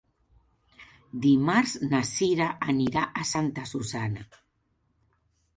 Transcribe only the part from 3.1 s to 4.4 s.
a Santa Susanna.